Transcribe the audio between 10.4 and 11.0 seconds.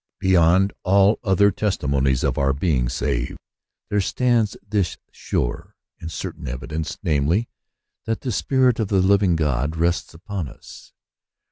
us.